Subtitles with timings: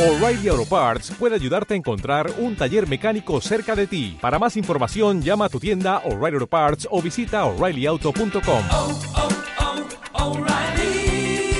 [0.00, 4.16] O'Reilly Auto Parts puede ayudarte a encontrar un taller mecánico cerca de ti.
[4.18, 8.62] Para más información, llama a tu tienda O'Reilly Auto Parts o visita oreillyauto.com.
[8.72, 8.98] oh,
[10.14, 11.52] oh, O'Reilly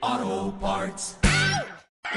[0.00, 1.16] Auto Parts.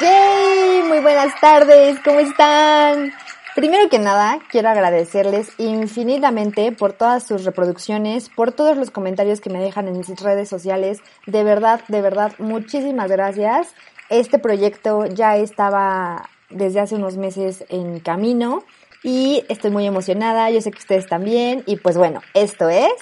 [0.00, 0.88] ¡Yay!
[0.88, 3.12] Muy buenas tardes, ¿cómo están?
[3.54, 9.50] Primero que nada, quiero agradecerles infinitamente por todas sus reproducciones, por todos los comentarios que
[9.50, 11.00] me dejan en mis redes sociales.
[11.26, 13.74] De verdad, de verdad, muchísimas gracias.
[14.10, 18.62] Este proyecto ya estaba desde hace unos meses en camino
[19.02, 20.50] y estoy muy emocionada.
[20.50, 21.62] Yo sé que ustedes también.
[21.66, 22.92] Y pues bueno, esto es...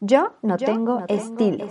[0.00, 1.68] Yo no tengo estilo.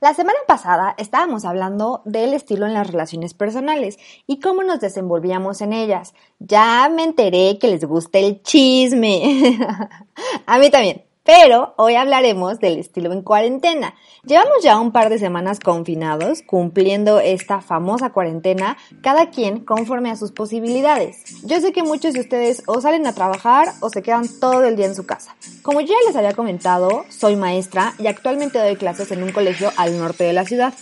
[0.00, 5.62] La semana pasada estábamos hablando del estilo en las relaciones personales y cómo nos desenvolvíamos
[5.62, 6.12] en ellas.
[6.38, 9.58] Ya me enteré que les gusta el chisme.
[10.46, 11.04] A mí también.
[11.24, 13.94] Pero hoy hablaremos del estilo en cuarentena.
[14.24, 20.16] Llevamos ya un par de semanas confinados, cumpliendo esta famosa cuarentena, cada quien conforme a
[20.16, 21.42] sus posibilidades.
[21.44, 24.74] Yo sé que muchos de ustedes o salen a trabajar o se quedan todo el
[24.74, 25.36] día en su casa.
[25.62, 29.96] Como ya les había comentado, soy maestra y actualmente doy clases en un colegio al
[29.98, 30.74] norte de la ciudad.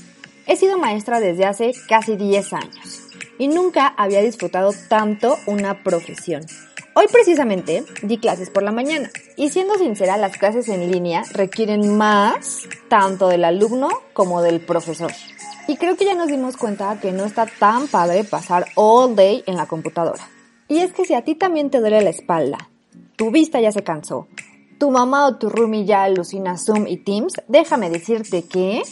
[0.47, 3.03] He sido maestra desde hace casi 10 años
[3.39, 6.47] y nunca había disfrutado tanto una profesión.
[6.93, 11.97] Hoy precisamente di clases por la mañana y siendo sincera, las clases en línea requieren
[11.97, 15.13] más tanto del alumno como del profesor.
[15.69, 19.45] Y creo que ya nos dimos cuenta que no está tan padre pasar all day
[19.47, 20.29] en la computadora.
[20.67, 22.69] Y es que si a ti también te duele la espalda,
[23.15, 24.27] tu vista ya se cansó,
[24.81, 28.83] tu mamá o tu roomie ya alucina Zoom y Teams, déjame decirte que...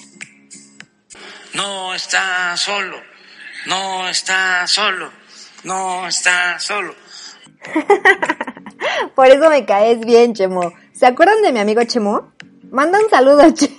[1.55, 2.97] No está solo,
[3.67, 5.11] no está solo,
[5.65, 6.95] no está solo.
[9.15, 10.73] Por eso me caes bien, Chemo.
[10.93, 12.33] ¿Se acuerdan de mi amigo Chemo?
[12.71, 13.77] Manda un saludo, Chemo.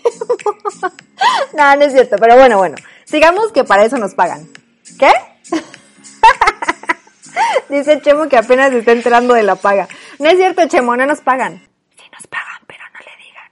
[1.58, 2.76] no, no es cierto, pero bueno, bueno.
[3.06, 4.48] Sigamos que para eso nos pagan.
[4.98, 5.12] ¿Qué?
[7.70, 9.88] Dice Chemo que apenas está enterando de la paga.
[10.20, 11.62] No es cierto, Chemo, no nos pagan.
[11.98, 13.52] Sí nos pagan, pero no le digan.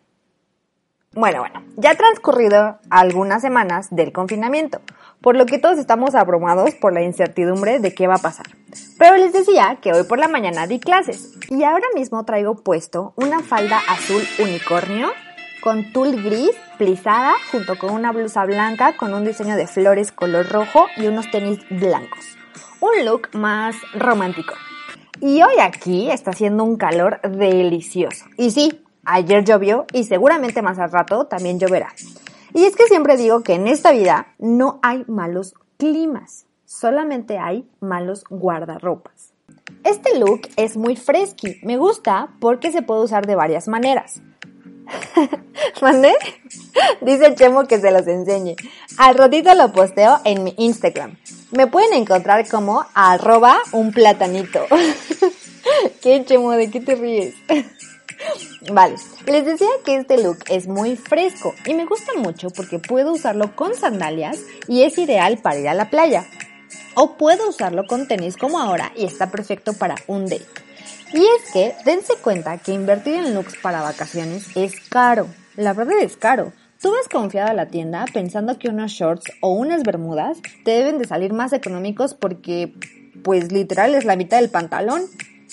[1.13, 4.81] Bueno, bueno, ya ha transcurrido algunas semanas del confinamiento,
[5.21, 8.47] por lo que todos estamos abrumados por la incertidumbre de qué va a pasar.
[8.97, 13.13] Pero les decía que hoy por la mañana di clases y ahora mismo traigo puesto
[13.15, 15.09] una falda azul unicornio
[15.61, 20.47] con tul gris plisada junto con una blusa blanca con un diseño de flores color
[20.49, 22.37] rojo y unos tenis blancos.
[22.79, 24.53] Un look más romántico.
[25.19, 28.25] Y hoy aquí está haciendo un calor delicioso.
[28.37, 31.93] Y sí, ayer llovió y seguramente más al rato también lloverá.
[32.53, 37.65] Y es que siempre digo que en esta vida no hay malos climas, solamente hay
[37.79, 39.33] malos guardarropas.
[39.83, 44.21] Este look es muy fresky, me gusta porque se puede usar de varias maneras.
[45.81, 46.13] ¿Mandé?
[47.01, 48.55] Dice Chemo que se los enseñe.
[48.97, 51.17] Al ratito lo posteo en mi Instagram.
[51.51, 54.65] Me pueden encontrar como arroba un platanito.
[56.01, 56.51] ¿Qué Chemo?
[56.51, 57.35] ¿De qué te ríes?
[58.71, 58.95] Vale,
[59.27, 63.55] les decía que este look es muy fresco y me gusta mucho porque puedo usarlo
[63.55, 66.25] con sandalias y es ideal para ir a la playa.
[66.95, 70.45] O puedo usarlo con tenis como ahora y está perfecto para un date.
[71.13, 75.27] Y es que dense cuenta que invertir en looks para vacaciones es caro.
[75.55, 76.51] La verdad es caro.
[76.81, 80.99] Tú vas confiado a la tienda pensando que unos shorts o unas bermudas te deben
[80.99, 82.73] de salir más económicos porque,
[83.23, 85.03] pues literal es la mitad del pantalón.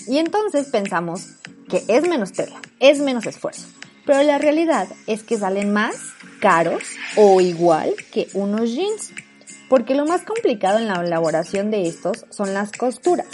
[0.06, 1.36] Y entonces pensamos
[1.68, 3.66] que es menos tela, es menos esfuerzo.
[4.04, 5.96] Pero la realidad es que salen más
[6.40, 6.82] caros
[7.16, 9.12] o igual que unos jeans.
[9.74, 13.26] Porque lo más complicado en la elaboración de estos son las costuras.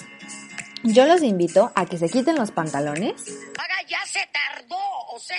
[0.82, 3.22] Yo los invito a que se quiten los pantalones,
[3.86, 4.78] ya se tardó.
[5.12, 5.36] O sea,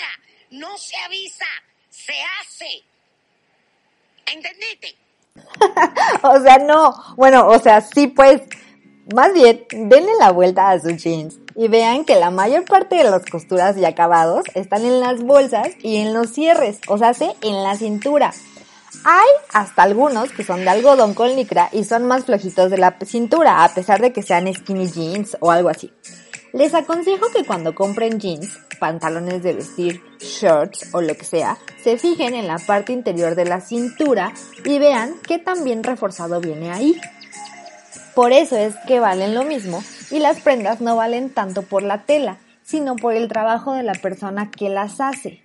[0.51, 1.47] no se avisa,
[1.89, 2.83] se hace.
[4.31, 4.95] ¿Entendiste?
[6.21, 8.43] o sea, no, bueno, o sea, sí pues,
[9.11, 13.05] más bien, denle la vuelta a sus jeans y vean que la mayor parte de
[13.05, 17.63] las costuras y acabados están en las bolsas y en los cierres, o sea, en
[17.63, 18.35] la cintura.
[19.03, 22.97] Hay hasta algunos que son de algodón con licra y son más flojitos de la
[23.03, 25.91] cintura, a pesar de que sean skinny jeans o algo así.
[26.53, 31.97] Les aconsejo que cuando compren jeans, pantalones de vestir, shorts o lo que sea, se
[31.97, 34.33] fijen en la parte interior de la cintura
[34.65, 36.99] y vean qué tan bien reforzado viene ahí.
[38.13, 42.03] Por eso es que valen lo mismo y las prendas no valen tanto por la
[42.03, 45.41] tela, sino por el trabajo de la persona que las hace.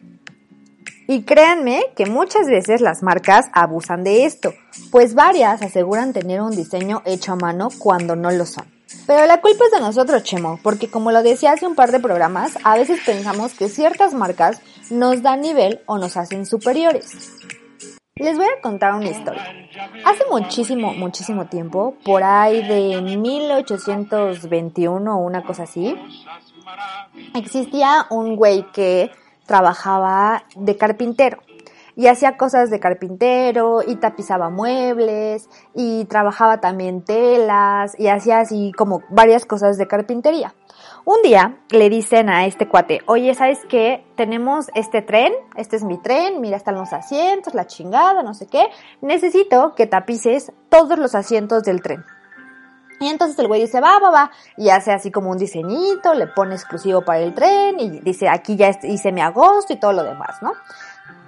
[1.09, 4.53] Y créanme que muchas veces las marcas abusan de esto,
[4.91, 8.65] pues varias aseguran tener un diseño hecho a mano cuando no lo son.
[9.07, 12.01] Pero la culpa es de nosotros, Chemo, porque como lo decía hace un par de
[12.01, 14.61] programas, a veces pensamos que ciertas marcas
[14.91, 17.13] nos dan nivel o nos hacen superiores.
[18.17, 19.45] Les voy a contar una historia.
[20.07, 25.95] Hace muchísimo, muchísimo tiempo, por ahí de 1821 o una cosa así,
[27.35, 29.11] existía un güey que
[29.47, 31.39] trabajaba de carpintero
[31.97, 38.73] y hacía cosas de carpintero y tapizaba muebles y trabajaba también telas y hacía así
[38.77, 40.55] como varias cosas de carpintería.
[41.07, 44.05] Un día le dicen a este cuate, oye, ¿sabes qué?
[44.17, 48.47] Tenemos este tren, este es mi tren, mira, están los asientos, la chingada, no sé
[48.47, 48.67] qué.
[49.01, 52.05] Necesito que tapices todos los asientos del tren.
[53.01, 56.27] Y entonces el güey dice, va, va, va, y hace así como un diseñito, le
[56.27, 60.03] pone exclusivo para el tren y dice, aquí ya hice mi agosto y todo lo
[60.03, 60.53] demás, ¿no?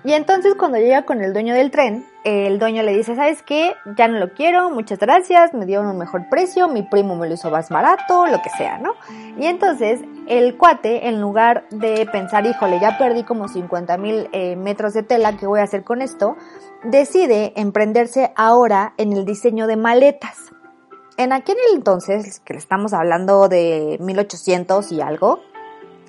[0.05, 3.75] Y entonces cuando llega con el dueño del tren, el dueño le dice, ¿sabes qué?
[3.97, 7.35] Ya no lo quiero, muchas gracias, me dieron un mejor precio, mi primo me lo
[7.35, 8.95] hizo más barato, lo que sea, ¿no?
[9.39, 14.57] Y entonces el cuate, en lugar de pensar, híjole, ya perdí como 50 mil eh,
[14.57, 16.37] metros de tela, ¿qué voy a hacer con esto?
[16.85, 20.53] Decide emprenderse ahora en el diseño de maletas.
[21.19, 25.41] En aquel entonces, que le estamos hablando de 1800 y algo,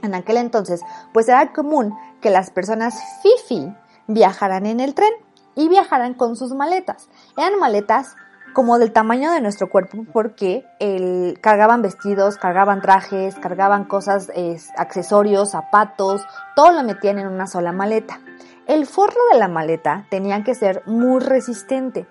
[0.03, 0.81] en aquel entonces,
[1.13, 3.75] pues era común que las personas fifi
[4.05, 5.11] viajaran en el tren
[5.55, 7.09] y viajaran con sus maletas.
[7.35, 8.15] Eran maletas
[8.53, 14.31] como del tamaño de nuestro cuerpo porque el, cargaban vestidos, cargaban trajes, cargaban cosas,
[14.77, 16.21] accesorios, zapatos,
[16.55, 18.21] todo lo metían en una sola maleta.
[18.67, 22.05] El forro de la maleta tenía que ser muy resistente.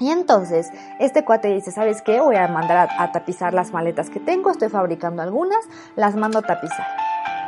[0.00, 2.20] Y entonces, este cuate dice, ¿sabes qué?
[2.20, 5.58] Voy a mandar a, tapizar las maletas que tengo, estoy fabricando algunas,
[5.96, 6.86] las mando a tapizar.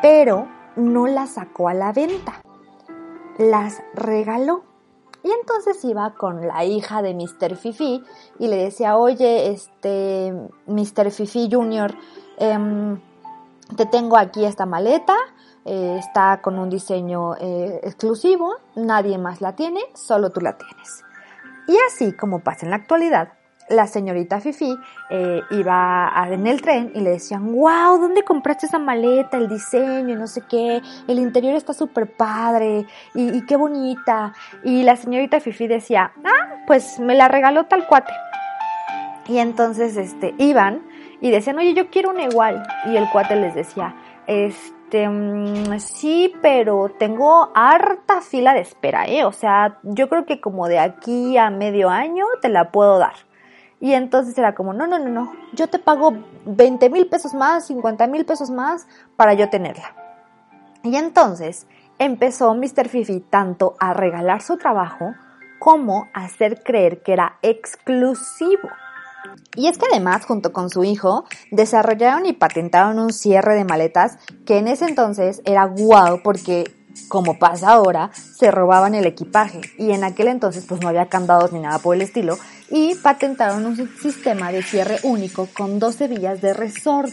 [0.03, 2.43] Pero no las sacó a la venta,
[3.39, 4.65] las regaló.
[5.23, 7.55] Y entonces iba con la hija de Mr.
[7.55, 8.03] Fifi
[8.41, 10.35] y le decía, oye, este,
[10.67, 11.13] Mr.
[11.13, 11.95] Fifi Jr.,
[12.39, 13.01] em,
[13.77, 15.15] te tengo aquí esta maleta,
[15.65, 21.05] eh, está con un diseño eh, exclusivo, nadie más la tiene, solo tú la tienes.
[21.71, 23.29] Y así como pasa en la actualidad,
[23.69, 24.77] la señorita Fifi
[25.09, 29.37] eh, iba en el tren y le decían, wow, ¿dónde compraste esa maleta?
[29.37, 34.33] El diseño, no sé qué, el interior está súper padre y, qué bonita.
[34.65, 38.13] Y la señorita Fifi decía, ah, pues me la regaló tal cuate.
[39.29, 40.83] Y entonces este, iban
[41.21, 42.65] y decían, oye, yo quiero una igual.
[42.87, 43.95] Y el cuate les decía,
[44.27, 49.25] este, mm, sí, pero tengo harta fila de espera, ¿eh?
[49.25, 53.15] O sea, yo creo que como de aquí a medio año te la puedo dar.
[53.81, 56.13] Y entonces era como, no, no, no, no, yo te pago
[56.45, 59.95] 20 mil pesos más, 50 mil pesos más para yo tenerla.
[60.83, 61.67] Y entonces
[61.99, 62.89] empezó Mr.
[62.89, 65.15] Fifi tanto a regalar su trabajo
[65.59, 68.69] como a hacer creer que era exclusivo.
[69.57, 74.19] Y es que además, junto con su hijo, desarrollaron y patentaron un cierre de maletas
[74.47, 76.73] que en ese entonces era guau porque
[77.09, 81.53] como pasa ahora, se robaban el equipaje y en aquel entonces pues no había candados
[81.53, 82.37] ni nada por el estilo
[82.69, 87.11] y patentaron un sistema de cierre único con dos hebillas de resort.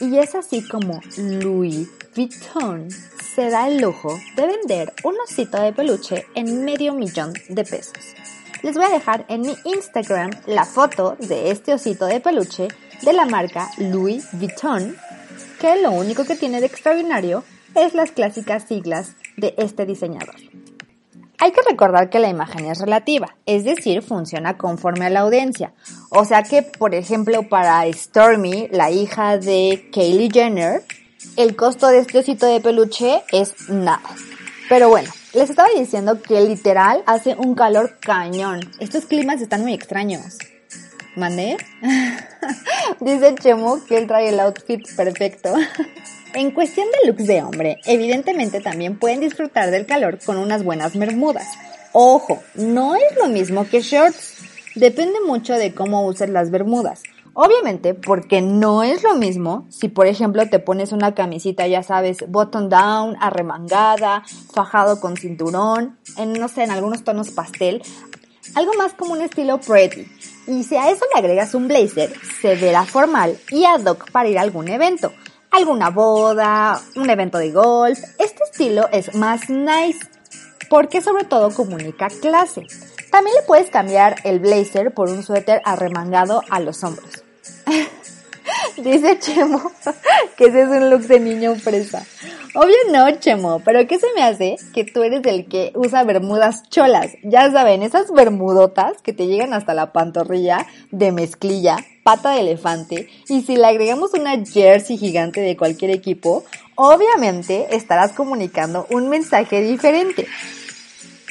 [0.00, 2.88] Y es así como Louis Vuitton
[3.34, 8.14] se da el lujo de vender un osito de peluche en medio millón de pesos.
[8.62, 12.68] Les voy a dejar en mi Instagram la foto de este osito de peluche
[13.02, 14.96] de la marca Louis Vuitton,
[15.60, 17.44] que lo único que tiene de extraordinario
[17.76, 20.34] es las clásicas siglas de este diseñador.
[21.38, 25.72] Hay que recordar que la imagen es relativa, es decir, funciona conforme a la audiencia.
[26.10, 30.82] O sea que, por ejemplo, para Stormy, la hija de Kylie Jenner,
[31.36, 34.10] el costo de este osito de peluche es nada.
[34.68, 38.60] Pero bueno, les estaba diciendo que literal hace un calor cañón.
[38.80, 40.38] Estos climas están muy extraños.
[41.16, 41.56] ¿Mandé?
[43.00, 45.54] Dice Chemo que él trae el outfit perfecto.
[46.34, 50.94] En cuestión de looks de hombre, evidentemente también pueden disfrutar del calor con unas buenas
[50.96, 51.46] bermudas.
[51.92, 54.34] Ojo, no es lo mismo que shorts.
[54.74, 57.02] Depende mucho de cómo uses las bermudas.
[57.40, 62.24] Obviamente, porque no es lo mismo si, por ejemplo, te pones una camisita, ya sabes,
[62.26, 67.80] button down, arremangada, fajado con cinturón, en, no sé, en algunos tonos pastel,
[68.56, 70.10] algo más como un estilo pretty.
[70.48, 74.28] Y si a eso le agregas un blazer, se verá formal y ad hoc para
[74.28, 75.12] ir a algún evento
[75.52, 78.00] alguna boda, un evento de golf.
[78.18, 80.00] Este estilo es más nice
[80.68, 82.66] porque sobre todo comunica clase.
[83.12, 87.24] También le puedes cambiar el blazer por un suéter arremangado a los hombros.
[88.82, 89.72] Dice Chemo
[90.36, 92.04] que ese es un look de niño fresa.
[92.54, 94.56] Obvio no, Chemo, pero ¿qué se me hace?
[94.72, 97.12] Que tú eres el que usa bermudas cholas.
[97.22, 103.08] Ya saben, esas bermudotas que te llegan hasta la pantorrilla de mezclilla, pata de elefante,
[103.28, 106.44] y si le agregamos una jersey gigante de cualquier equipo,
[106.76, 110.26] obviamente estarás comunicando un mensaje diferente.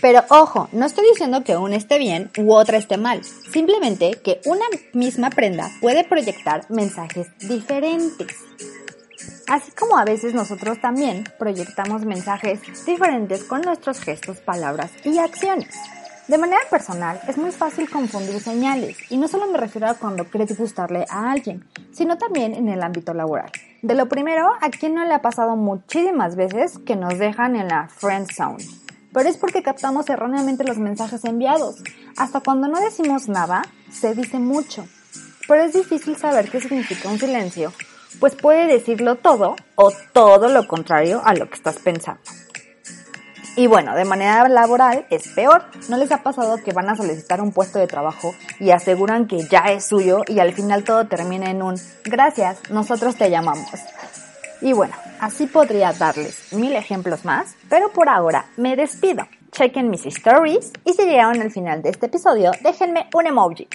[0.01, 4.41] Pero ojo, no estoy diciendo que una esté bien u otra esté mal, simplemente que
[4.45, 8.35] una misma prenda puede proyectar mensajes diferentes.
[9.47, 15.73] Así como a veces nosotros también proyectamos mensajes diferentes con nuestros gestos, palabras y acciones.
[16.27, 20.25] De manera personal, es muy fácil confundir señales, y no solo me refiero a cuando
[20.25, 23.49] quieres gustarle a alguien, sino también en el ámbito laboral.
[23.81, 27.69] De lo primero, a quien no le ha pasado muchísimas veces que nos dejan en
[27.69, 28.65] la friend zone.
[29.17, 31.77] Pero es porque captamos erróneamente los mensajes enviados.
[32.17, 34.85] Hasta cuando no decimos nada, se dice mucho.
[35.47, 37.73] Pero es difícil saber qué significa un silencio,
[38.19, 42.21] pues puede decirlo todo o todo lo contrario a lo que estás pensando.
[43.55, 45.63] Y bueno, de manera laboral es peor.
[45.89, 49.47] ¿No les ha pasado que van a solicitar un puesto de trabajo y aseguran que
[49.47, 53.67] ya es suyo y al final todo termina en un gracias, nosotros te llamamos?
[54.61, 59.27] Y bueno, así podría darles mil ejemplos más, pero por ahora me despido.
[59.51, 63.67] Chequen mis stories y si llegaron al final de este episodio, déjenme un emoji.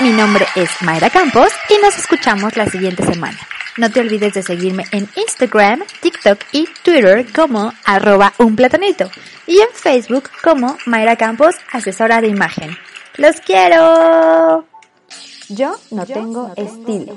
[0.00, 3.38] Mi nombre es Mayra Campos y nos escuchamos la siguiente semana.
[3.78, 9.10] No te olvides de seguirme en Instagram, TikTok y Twitter como arroba un platanito
[9.46, 12.76] y en Facebook como Mayra Campos, asesora de imagen.
[13.16, 14.64] ¡Los quiero!
[15.48, 17.16] Yo no tengo estilo.